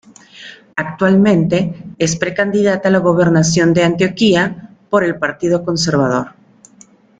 Actualmente 0.77 1.93
es 1.99 2.15
precandidata 2.15 2.87
a 2.89 2.91
la 2.91 2.97
gobernación 2.97 3.71
de 3.71 3.83
Antioquia 3.83 4.71
por 4.89 5.03
el 5.03 5.19
Partido 5.19 5.63
Conservador. 5.63 6.31